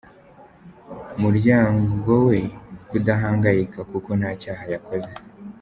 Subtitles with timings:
[1.21, 2.37] muryango we
[2.89, 5.11] kudahangayika kuko ntacyaha yakoze.